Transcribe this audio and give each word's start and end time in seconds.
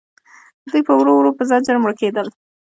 دوی 0.69 0.81
به 0.87 0.93
ورو 0.99 1.11
ورو 1.15 1.31
په 1.37 1.43
زجر 1.49 1.75
مړه 1.83 1.93
کېدل. 2.01 2.27